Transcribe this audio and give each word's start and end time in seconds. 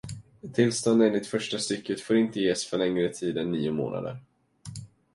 Ett 0.43 0.53
tillstånd 0.55 1.03
enligt 1.03 1.27
första 1.27 1.57
stycket 1.59 2.01
får 2.01 2.17
inte 2.17 2.39
ges 2.39 2.65
för 2.69 2.77
längre 2.77 3.09
tid 3.09 3.37
än 3.37 3.51
nio 3.51 3.71
månader. 3.71 4.19